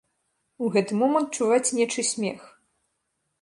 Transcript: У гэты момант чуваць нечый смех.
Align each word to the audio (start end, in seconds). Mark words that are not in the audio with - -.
У 0.63 0.69
гэты 0.75 0.97
момант 1.01 1.29
чуваць 1.41 1.73
нечый 1.81 2.05
смех. 2.13 2.41